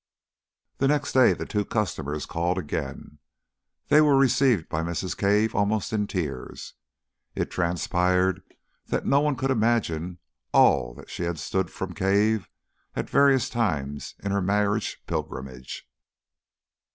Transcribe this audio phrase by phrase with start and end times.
[0.79, 3.19] The next day the two customers called again.
[3.89, 5.15] They were received by Mrs.
[5.15, 6.73] Cave almost in tears.
[7.35, 8.41] It transpired
[8.87, 10.17] that no one could imagine
[10.53, 12.49] all that she had stood from Cave
[12.95, 15.87] at various times in her married pilgrimage....